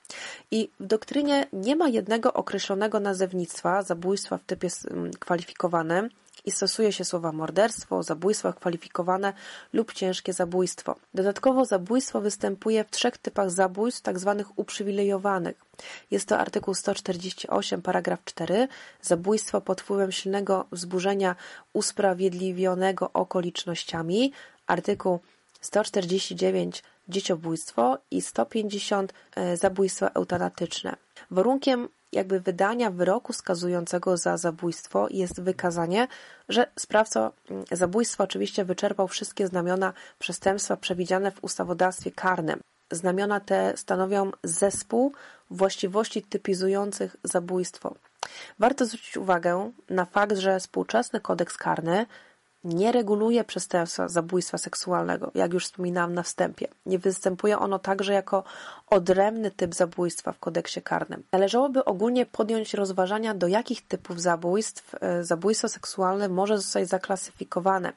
[0.50, 4.68] I w doktrynie nie ma jednego określonego nazewnictwa zabójstwa w typie
[5.18, 6.08] kwalifikowanym,
[6.44, 9.32] i stosuje się słowa morderstwo, zabójstwo kwalifikowane
[9.72, 10.96] lub ciężkie zabójstwo.
[11.14, 15.64] Dodatkowo zabójstwo występuje w trzech typach zabójstw, tak zwanych uprzywilejowanych.
[16.10, 18.68] Jest to artykuł 148, paragraf 4,
[19.02, 21.36] zabójstwo pod wpływem silnego wzburzenia
[21.72, 24.32] usprawiedliwionego okolicznościami,
[24.66, 25.20] artykuł
[25.60, 30.96] 149, dzieciobójstwo i 150 e, zabójstwa eutanatyczne.
[31.30, 36.08] Warunkiem jakby wydania wyroku skazującego za zabójstwo jest wykazanie,
[36.48, 37.32] że sprawca
[37.72, 42.60] zabójstwa oczywiście wyczerpał wszystkie znamiona przestępstwa przewidziane w ustawodawstwie karnym.
[42.90, 45.12] Znamiona te stanowią zespół
[45.50, 47.94] właściwości typizujących zabójstwo.
[48.58, 52.06] Warto zwrócić uwagę na fakt, że współczesny kodeks karny
[52.64, 56.68] nie reguluje przestępstwa zabójstwa seksualnego, jak już wspominałam na wstępie.
[56.86, 58.44] Nie występuje ono także jako
[58.90, 61.22] odrębny typ zabójstwa w kodeksie karnym.
[61.32, 67.92] Należałoby ogólnie podjąć rozważania, do jakich typów zabójstw e, zabójstwo seksualne może zostać zaklasyfikowane,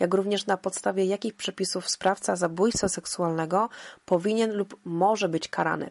[0.00, 3.68] jak również na podstawie jakich przepisów sprawca zabójstwa seksualnego
[4.04, 5.90] powinien lub może być karany.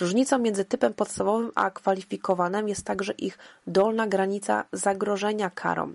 [0.00, 5.92] Różnicą między typem podstawowym a kwalifikowanym jest także ich dolna granica zagrożenia karą.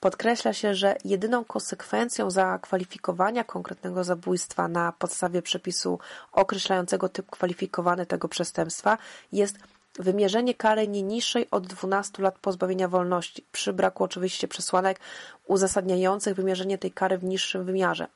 [0.00, 5.98] Podkreśla się, że jedyną konsekwencją zakwalifikowania konkretnego zabójstwa na podstawie przepisu
[6.32, 8.98] określającego typ kwalifikowany tego przestępstwa
[9.32, 9.58] jest
[9.98, 15.00] wymierzenie kary nie niższej od 12 lat pozbawienia wolności, przy braku oczywiście przesłanek
[15.46, 18.06] uzasadniających wymierzenie tej kary w niższym wymiarze.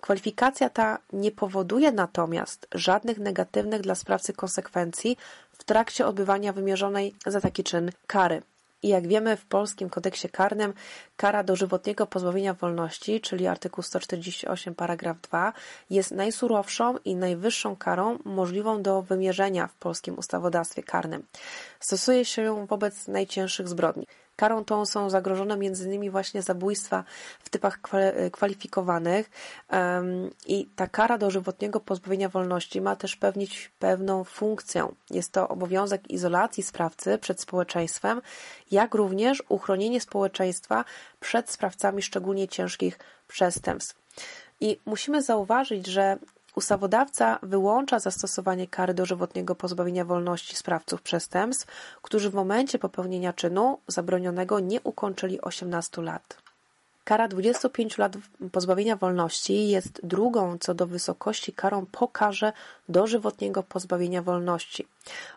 [0.00, 5.16] Kwalifikacja ta nie powoduje natomiast żadnych negatywnych dla sprawcy konsekwencji
[5.52, 8.42] w trakcie odbywania wymierzonej za taki czyn kary.
[8.82, 10.74] I jak wiemy, w polskim kodeksie karnym
[11.16, 15.52] kara dożywotniego pozbawienia wolności, czyli artykuł 148 paragraf 2,
[15.90, 21.26] jest najsurowszą i najwyższą karą możliwą do wymierzenia w polskim ustawodawstwie karnym.
[21.80, 24.06] Stosuje się ją wobec najcięższych zbrodni.
[24.36, 26.10] Karą tą są zagrożone m.in.
[26.10, 27.04] właśnie zabójstwa
[27.40, 27.80] w typach
[28.32, 29.30] kwalifikowanych
[30.46, 34.88] i ta kara dożywotniego pozbawienia wolności ma też pewnić pewną funkcję.
[35.10, 38.22] Jest to obowiązek izolacji sprawcy przed społeczeństwem,
[38.70, 40.84] jak również uchronienie społeczeństwa
[41.20, 44.06] przed sprawcami szczególnie ciężkich przestępstw.
[44.60, 46.18] I musimy zauważyć, że
[46.56, 51.66] Ustawodawca wyłącza zastosowanie kary dożywotniego pozbawienia wolności sprawców przestępstw,
[52.02, 56.36] którzy w momencie popełnienia czynu zabronionego nie ukończyli 18 lat.
[57.04, 58.12] Kara 25 lat
[58.52, 62.52] pozbawienia wolności jest drugą co do wysokości karą po karze
[62.88, 64.86] dożywotniego pozbawienia wolności.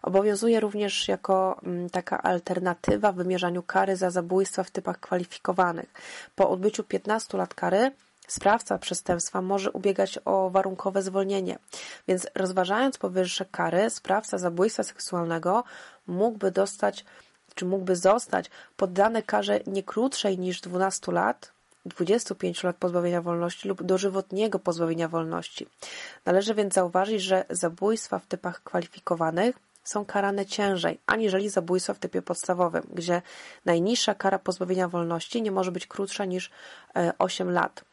[0.02, 5.94] Obowiązuje również jako mm, taka alternatywa w wymierzaniu kary za zabójstwa w typach kwalifikowanych.
[6.36, 7.92] Po odbyciu 15 lat kary
[8.30, 11.60] Sprawca przestępstwa może ubiegać o warunkowe zwolnienie,
[12.08, 15.64] więc rozważając powyższe kary, sprawca zabójstwa seksualnego
[16.08, 17.06] mógłby dostać,
[17.56, 21.52] czy mógłby zostać poddany karze nie krótszej niż 12 lat,
[21.86, 25.68] 25 lat pozbawienia wolności lub dożywotniego pozbawienia wolności.
[26.26, 32.22] Należy więc zauważyć, że zabójstwa w typach kwalifikowanych są karane ciężej, aniżeli zabójstwa w typie
[32.22, 33.22] podstawowym, gdzie
[33.66, 36.52] najniższa kara pozbawienia wolności nie może być krótsza niż
[37.20, 37.89] 8 e, lat.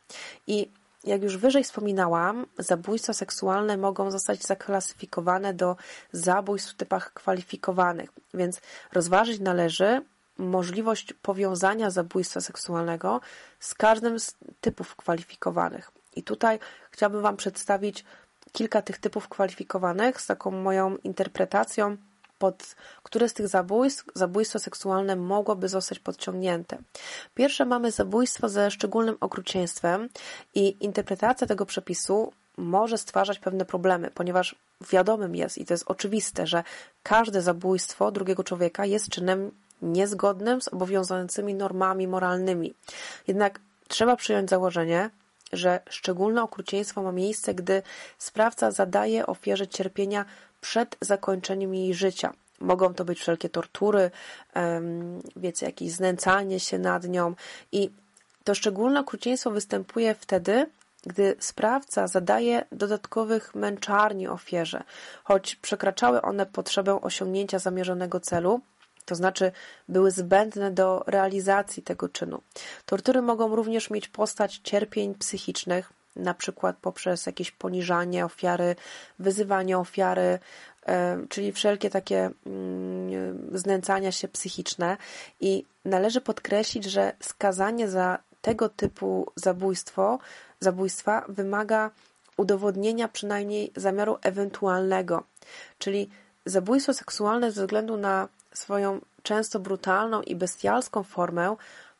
[0.47, 0.71] I
[1.05, 5.77] jak już wyżej wspominałam, zabójstwa seksualne mogą zostać zaklasyfikowane do
[6.13, 8.61] zabójstw w typach kwalifikowanych, więc
[8.93, 10.03] rozważyć należy
[10.39, 13.21] możliwość powiązania zabójstwa seksualnego
[13.61, 15.91] z każdym z typów kwalifikowanych.
[16.17, 16.59] I tutaj
[16.91, 18.05] chciałabym Wam przedstawić
[18.53, 21.97] kilka tych typów kwalifikowanych z taką moją interpretacją
[22.39, 26.79] pod które z tych zabójstw zabójstwo seksualne mogłoby zostać podciągnięte.
[27.35, 30.09] Pierwsze mamy zabójstwo ze szczególnym okrucieństwem
[30.55, 34.57] i interpretacja tego przepisu może stwarzać pewne problemy, ponieważ
[34.91, 36.65] wiadomym jest i to jest oczywiste, że
[37.03, 39.51] każde zabójstwo drugiego człowieka jest czynem
[39.83, 42.75] niezgodnym z obowiązującymi normami moralnymi.
[43.27, 45.11] Jednak trzeba przyjąć założenie,
[45.53, 47.83] że szczególne okrucieństwo ma miejsce, gdy
[48.19, 50.25] sprawca zadaje ofierze cierpienia
[50.67, 52.33] przed zakończeniem jej życia.
[52.61, 54.11] Mogą to być wszelkie tortury,
[55.37, 57.35] wiecie, jakieś znęcanie się nad nią
[57.73, 57.91] i
[58.45, 60.67] to szczególne okrucieństwo występuje wtedy,
[61.03, 64.83] gdy sprawca zadaje dodatkowych męczarni ofierze,
[65.25, 68.61] choć przekraczały one potrzebę osiągnięcia zamierzonego celu,
[69.05, 69.53] to znaczy
[69.89, 72.43] były zbędne do realizacji tego czynu.
[72.87, 78.77] Tortury mogą również mieć postać cierpień psychicznych, na przykład poprzez jakieś poniżanie ofiary,
[79.19, 80.39] wyzywanie ofiary,
[81.29, 84.97] czyli wszelkie takie mm, znęcania się psychiczne.
[85.41, 90.19] I należy podkreślić, że skazanie za tego typu zabójstwo,
[90.61, 91.91] zabójstwa wymaga
[92.37, 95.23] udowodnienia przynajmniej zamiaru ewentualnego,
[95.79, 96.11] czyli
[96.45, 101.57] zabójstwo seksualne ze względu na swoją często brutalną i bestialską formę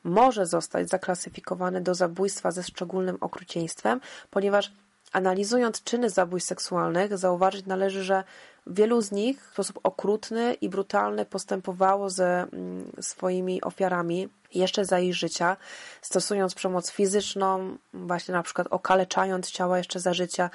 [0.07, 4.73] może zostać zaklasyfikowane do zabójstwa ze szczególnym okrucieństwem, ponieważ
[5.13, 8.25] analizując czyny zabójstw seksualnych, zauważyć należy, że
[8.67, 14.99] wielu z nich w sposób okrutny i brutalny postępowało ze mm, swoimi ofiarami jeszcze za
[14.99, 15.57] ich życia,
[16.03, 20.51] stosując przemoc fizyczną, właśnie na przykład okaleczając ciała jeszcze za życia.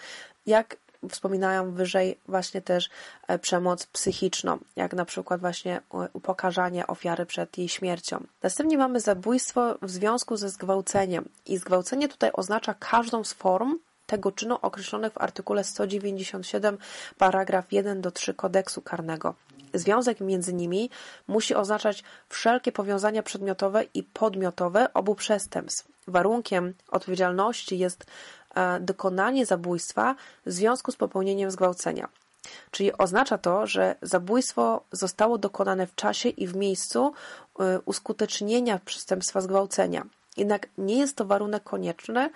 [0.45, 0.77] Jak
[1.09, 2.89] wspominałam wyżej właśnie też
[3.27, 5.81] e, przemoc psychiczną, jak na przykład właśnie
[6.13, 8.23] upokarzanie ofiary przed jej śmiercią.
[8.43, 14.31] Następnie mamy zabójstwo w związku ze zgwałceniem i zgwałcenie tutaj oznacza każdą z form tego
[14.31, 16.77] czynu określonych w artykule 197
[17.17, 19.35] paragraf 1 do 3 kodeksu karnego.
[19.73, 20.89] Związek między nimi
[21.27, 25.87] musi oznaczać wszelkie powiązania przedmiotowe i podmiotowe obu przestępstw.
[26.07, 28.05] Warunkiem odpowiedzialności jest e,
[28.81, 32.09] dokonanie zabójstwa w związku z popełnieniem zgwałcenia.
[32.71, 37.13] Czyli oznacza to, że zabójstwo zostało dokonane w czasie i w miejscu
[37.59, 40.05] e, uskutecznienia przestępstwa zgwałcenia.
[40.37, 42.29] Jednak nie jest to warunek konieczny,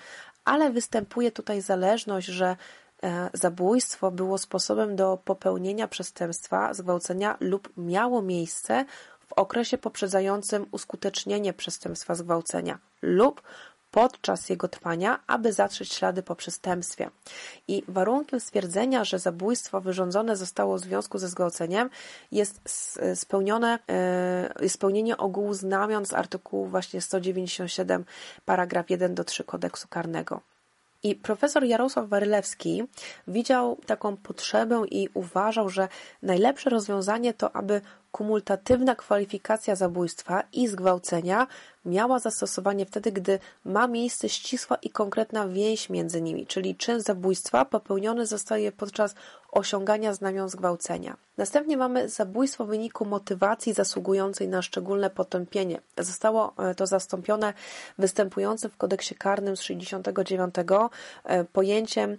[0.45, 2.55] ale występuje tutaj zależność, że
[3.03, 8.85] e, zabójstwo było sposobem do popełnienia przestępstwa zgwałcenia lub miało miejsce
[9.27, 13.41] w okresie poprzedzającym uskutecznienie przestępstwa zgwałcenia lub
[13.95, 17.09] podczas jego trwania, aby zatrzeć ślady po przestępstwie.
[17.67, 21.89] I warunkiem stwierdzenia, że zabójstwo wyrządzone zostało w związku ze zgwałceniem
[22.31, 22.61] jest
[23.15, 28.05] spełnione, e, spełnienie ogółu znamion z artykułu właśnie 197
[28.45, 30.41] paragraf 1 do 3 kodeksu karnego.
[31.03, 32.83] I profesor Jarosław Warylewski
[33.27, 35.87] widział taką potrzebę i uważał, że
[36.21, 37.81] najlepsze rozwiązanie to, aby
[38.15, 41.47] kumultatywna kwalifikacja zabójstwa i zgwałcenia
[41.85, 47.65] miała zastosowanie wtedy, gdy ma miejsce ścisła i konkretna więź między nimi, czyli czyn zabójstwa
[47.65, 49.15] popełniony zostaje podczas
[49.51, 51.17] osiągania znamion zgwałcenia.
[51.37, 55.81] Następnie mamy zabójstwo w wyniku motywacji zasługującej na szczególne potępienie.
[55.97, 57.53] Zostało e, to zastąpione
[57.97, 60.55] występującym w kodeksie karnym z 69
[61.23, 62.17] e, pojęciem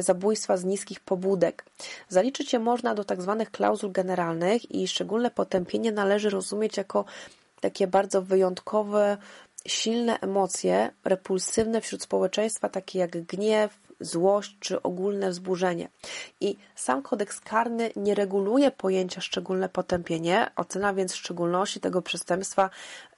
[0.00, 1.64] zabójstwa z niskich pobudek.
[2.08, 3.36] Zaliczyć je można do tzw.
[3.38, 7.04] Tak klauzul generalnych i szczególne potępienie należy rozumieć jako
[7.60, 9.16] takie bardzo wyjątkowe,
[9.66, 15.88] silne emocje, repulsywne wśród społeczeństwa, takie jak gniew, złość czy ogólne wzburzenie.
[16.40, 22.70] I sam kodeks karny nie reguluje pojęcia szczególne potępienie, ocena więc szczególności tego przestępstwa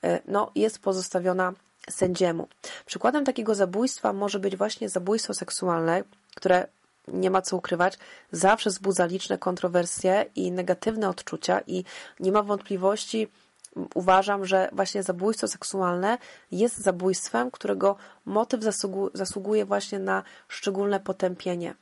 [0.04, 1.52] e, no, jest pozostawiona
[1.90, 2.48] sędziemu.
[2.86, 6.02] Przykładem takiego zabójstwa może być właśnie zabójstwo seksualne,
[6.34, 6.66] które
[7.08, 7.98] nie ma co ukrywać,
[8.32, 11.84] zawsze wzbudza liczne kontrowersje i negatywne odczucia i
[12.20, 13.28] nie ma wątpliwości,
[13.94, 16.18] uważam, że właśnie zabójstwo seksualne
[16.52, 21.74] jest zabójstwem, którego motyw zasługu, zasługuje właśnie na szczególne potępienie.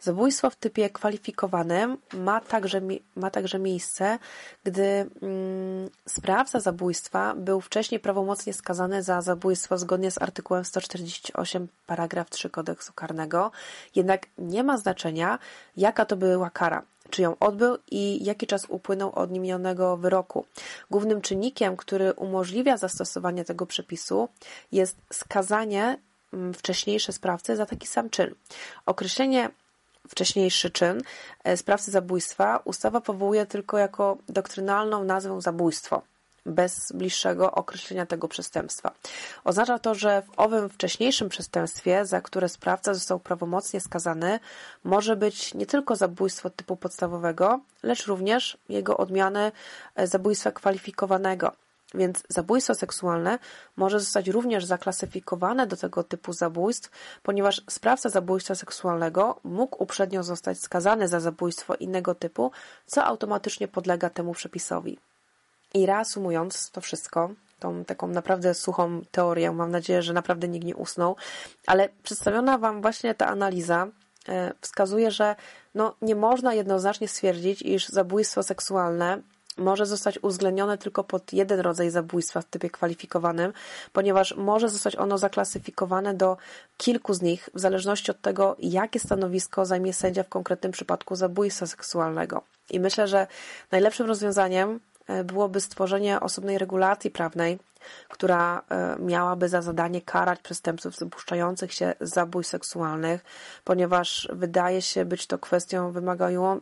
[0.00, 2.80] Zabójstwo w typie kwalifikowanym ma także,
[3.16, 4.18] ma także miejsce,
[4.64, 4.82] gdy
[5.22, 12.50] mm, sprawca zabójstwa był wcześniej prawomocnie skazany za zabójstwo zgodnie z artykułem 148 paragraf 3
[12.50, 13.50] kodeksu karnego,
[13.94, 15.38] jednak nie ma znaczenia,
[15.76, 20.46] jaka to była kara czy ją odbył i jaki czas upłynął od niminionego wyroku.
[20.90, 24.28] Głównym czynnikiem, który umożliwia zastosowanie tego przepisu
[24.72, 25.98] jest skazanie
[26.32, 28.34] mm, wcześniejsze sprawcy za taki sam czyn.
[28.86, 29.50] Określenie
[30.08, 31.02] wcześniejszy czyn
[31.44, 36.02] e, sprawcy zabójstwa ustawa powołuje tylko jako doktrynalną nazwę zabójstwo
[36.48, 38.90] bez bliższego określenia tego przestępstwa.
[39.44, 44.40] Oznacza to, że w owym wcześniejszym przestępstwie, za które sprawca został prawomocnie skazany,
[44.84, 49.52] może być nie tylko zabójstwo typu podstawowego, lecz również jego odmiany
[49.94, 51.52] e, zabójstwa kwalifikowanego.
[51.94, 53.38] Więc zabójstwo seksualne
[53.76, 56.90] może zostać również zaklasyfikowane do tego typu zabójstw,
[57.22, 62.50] ponieważ sprawca zabójstwa seksualnego mógł uprzednio zostać skazany za zabójstwo innego typu,
[62.86, 64.98] co automatycznie podlega temu przepisowi.
[65.74, 70.76] I reasumując to wszystko, tą taką naprawdę suchą teorię, mam nadzieję, że naprawdę nikt nie
[70.76, 71.16] usnął,
[71.66, 73.86] ale przedstawiona Wam właśnie ta analiza
[74.28, 75.36] e, wskazuje, że
[75.74, 79.22] no, nie można jednoznacznie stwierdzić, iż zabójstwo seksualne
[79.58, 83.52] może zostać uwzględnione tylko pod jeden rodzaj zabójstwa w typie kwalifikowanym,
[83.92, 86.36] ponieważ może zostać ono zaklasyfikowane do
[86.76, 91.66] kilku z nich, w zależności od tego, jakie stanowisko zajmie sędzia w konkretnym przypadku zabójstwa
[91.66, 92.42] seksualnego.
[92.70, 93.26] I myślę, że
[93.70, 97.58] najlepszym rozwiązaniem e, byłoby stworzenie osobnej regulacji prawnej,
[98.08, 103.24] która e, miałaby za zadanie karać przestępców dopuszczających się zabójstw seksualnych,
[103.64, 105.92] ponieważ wydaje się być to kwestią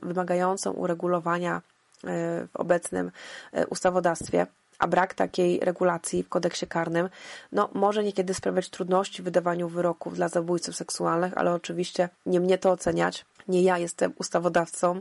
[0.02, 1.62] wymagającą uregulowania
[2.04, 3.10] w obecnym
[3.52, 4.46] e, ustawodawstwie,
[4.78, 7.08] a brak takiej regulacji w kodeksie karnym
[7.52, 12.58] no, może niekiedy sprawiać trudności w wydawaniu wyroków dla zabójców seksualnych, ale oczywiście nie mnie
[12.58, 13.24] to oceniać.
[13.48, 15.00] Nie ja jestem ustawodawcą,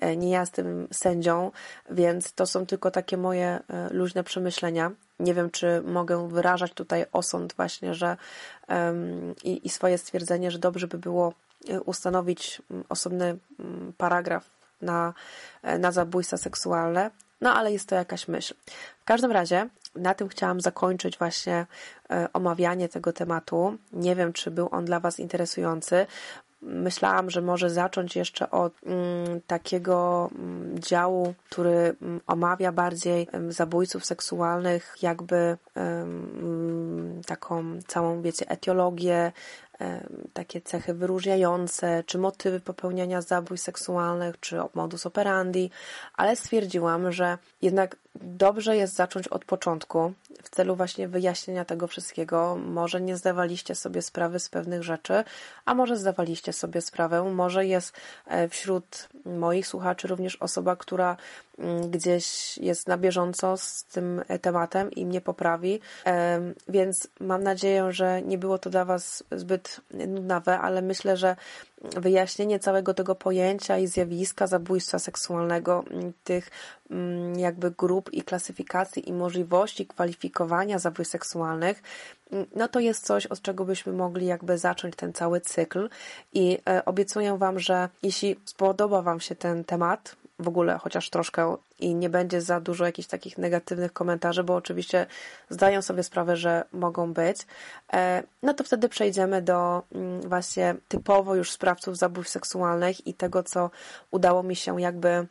[0.00, 1.50] e, nie ja jestem sędzią,
[1.90, 4.90] więc to są tylko takie moje e, luźne przemyślenia.
[5.20, 8.16] Nie wiem, czy mogę wyrażać tutaj osąd właśnie, że
[8.68, 11.32] um, i, i swoje stwierdzenie, że dobrze by było
[11.84, 13.38] ustanowić osobny
[13.98, 15.14] paragraf na,
[15.78, 17.10] na zabójstwa seksualne,
[17.40, 18.54] no ale jest to jakaś myśl.
[19.00, 21.66] W każdym razie na tym chciałam zakończyć właśnie
[22.10, 23.78] e, omawianie tego tematu.
[23.92, 26.06] Nie wiem, czy był on dla Was interesujący.
[26.62, 34.06] myślałam, że może zacząć jeszcze od mm, takiego mm, działu, który mm, omawia bardziej zabójców
[34.06, 35.56] seksualnych, jakby
[37.26, 39.32] taką całą, wiecie, etiologię,
[40.32, 45.70] takie cechy wyróżniające, czy motywy popełniania zabójstw seksualnych, czy modus operandi,
[46.14, 50.12] ale stwierdziłam, że jednak dobrze jest zacząć od początku
[50.42, 52.56] w celu właśnie wyjaśnienia tego wszystkiego.
[52.56, 55.24] Może nie zdawaliście sobie sprawy z pewnych rzeczy,
[55.64, 57.92] a może zdawaliście sobie sprawę, może jest
[58.26, 61.16] e, wśród moich słuchaczy również osoba, która
[61.90, 65.80] gdzieś jest na bieżąco z tym tematem i mnie poprawi,
[66.68, 71.36] więc mam nadzieję, że nie było to dla Was zbyt nudnawe, ale myślę, że
[71.82, 76.50] wyjaśnienie całego tego pojęcia i zjawiska zabójstwa seksualnego, mm, tych
[76.90, 81.82] mm, jakby grup i klasyfikacji i możliwości kwalifikowania zabójstw seksualnych,
[82.32, 85.88] mm, no to jest coś, od czego byśmy mogli jakby zacząć ten cały cykl.
[86.32, 91.56] I e, obiecuję Wam, że jeśli spodoba Wam się ten temat, w ogóle chociaż troszkę
[91.78, 95.06] i nie będzie za dużo jakichś takich negatywnych komentarzy, bo oczywiście
[95.50, 97.38] zdają sobie sprawę, że mogą być,
[97.92, 103.42] e, no to wtedy przejdziemy do mm, właśnie typowo już sprawców zabójstw seksualnych i tego,
[103.42, 103.70] co
[104.10, 105.26] udało mi się jakby e,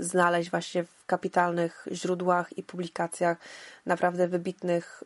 [0.00, 3.38] znaleźć właśnie w kapitalnych źródłach i publikacjach
[3.86, 5.04] naprawdę wybitnych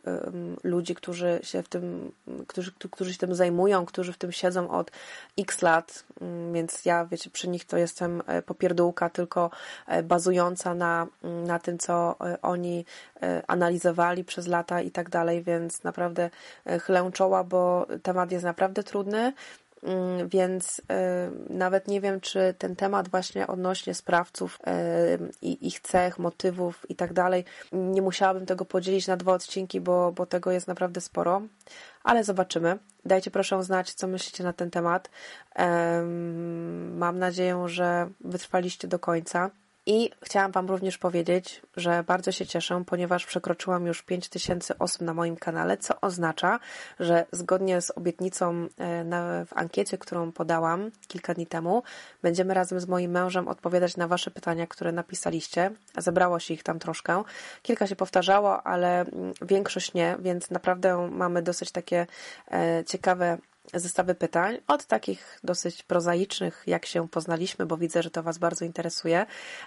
[0.63, 2.11] ludzi, którzy się w tym,
[2.47, 4.91] którzy, którzy się tym zajmują, którzy w tym siedzą od
[5.37, 9.51] x lat, mm, więc ja, wiecie, przy nich to jestem e, popierdółka tylko
[10.03, 12.85] bazująca na na, na tym, co e, oni
[13.21, 16.29] e, analizowali przez lata i tak dalej, więc naprawdę
[16.65, 19.33] e, chylę czoła, bo temat jest naprawdę trudny.
[19.83, 20.81] Mm, więc
[21.49, 24.59] nawet nie wiem, czy ten temat właśnie odnośnie sprawców
[25.41, 30.11] i ich cech, motywów i tak dalej, nie musiałabym tego podzielić na dwa odcinki, bo,
[30.11, 31.41] bo tego jest naprawdę sporo,
[32.03, 32.77] ale zobaczymy.
[33.05, 35.09] Dajcie proszę znać, co myślicie na ten temat.
[36.95, 39.49] Mam nadzieję, że wytrwaliście do końca.
[39.85, 45.13] I chciałam Wam również powiedzieć, że bardzo się cieszę, ponieważ przekroczyłam już 5000 osób na
[45.13, 46.59] moim kanale, co oznacza,
[46.99, 51.83] że zgodnie z obietnicą e, w ankiecie, którą podałam kilka dni temu,
[52.21, 55.71] będziemy razem z moim mężem odpowiadać na Wasze pytania, które napisaliście.
[55.97, 57.23] Zebrało się ich tam troszkę.
[57.61, 62.07] Kilka się powtarzało, ale mm, większość nie, więc naprawdę mamy dosyć takie
[62.51, 63.37] e, ciekawe
[63.73, 68.65] zestawy pytań, od takich dosyć prozaicznych, jak się poznaliśmy, bo widzę, że to Was bardzo
[68.65, 69.25] interesuje,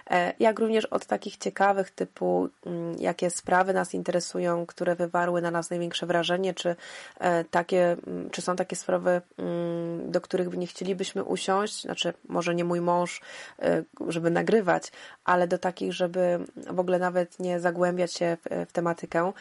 [0.09, 5.51] e, jak również od takich ciekawych, typu mm, jakie sprawy nas interesują, które wywarły na
[5.51, 6.75] nas największe wrażenie, czy
[7.19, 12.55] e, takie, mm, czy są takie sprawy, mm, do których nie chcielibyśmy usiąść, znaczy może
[12.55, 13.21] nie mój mąż,
[13.59, 14.91] e, żeby nagrywać,
[15.25, 19.31] ale do takich, żeby w ogóle nawet nie zagłębiać się w, w tematykę.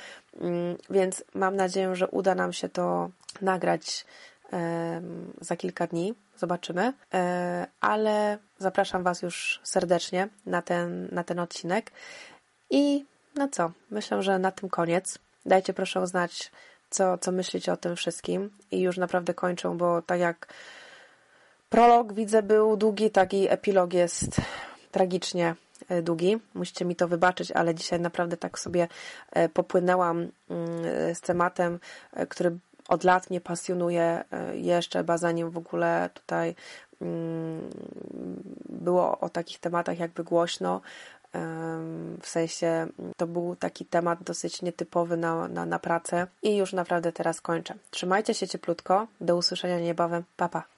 [0.91, 3.11] Więc mam nadzieję, że uda nam się to
[3.43, 4.05] nagrać
[5.41, 6.15] za kilka dni.
[6.37, 6.93] Zobaczymy.
[7.15, 11.91] E, ale zapraszam Was już serdecznie na ten, na ten odcinek.
[12.71, 13.71] I no co?
[13.91, 15.19] Myślę, że na tym koniec.
[15.47, 16.51] Dajcie proszę znać,
[16.91, 18.51] co, co myślicie o tym wszystkim.
[18.71, 20.55] I już naprawdę kończę, bo tak jak
[21.71, 24.41] prolog widzę był długi, tak i epilog jest
[24.91, 25.55] tragicznie
[25.89, 26.37] e, długi.
[26.55, 28.89] Musicie mi to wybaczyć, ale dzisiaj naprawdę tak sobie
[29.33, 31.79] e, popłynęłam mm, z tematem,
[32.29, 36.55] który od lat mnie pasjonuje e, jeszcze bazaniem w ogóle tutaj
[37.01, 37.70] mm,
[38.68, 40.80] było o takich tematach jakby głośno.
[42.22, 47.12] W sensie to był taki temat dosyć nietypowy na, na, na pracę i już naprawdę
[47.12, 47.74] teraz kończę.
[47.91, 49.07] Trzymajcie się cieplutko.
[49.20, 50.24] Do usłyszenia niebawem.
[50.37, 50.61] Papa.
[50.61, 50.76] Pa.